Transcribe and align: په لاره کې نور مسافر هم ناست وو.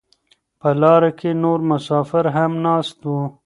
په 0.59 0.69
لاره 0.81 1.11
کې 1.19 1.29
نور 1.43 1.59
مسافر 1.71 2.25
هم 2.35 2.51
ناست 2.67 2.97
وو. 3.07 3.21